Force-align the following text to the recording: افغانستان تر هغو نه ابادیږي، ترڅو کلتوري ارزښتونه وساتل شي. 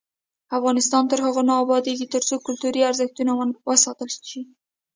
افغانستان 0.57 1.03
تر 1.11 1.19
هغو 1.25 1.41
نه 1.49 1.53
ابادیږي، 1.63 2.05
ترڅو 2.13 2.35
کلتوري 2.45 2.81
ارزښتونه 2.89 3.31
وساتل 3.69 4.09
شي. 4.29 4.41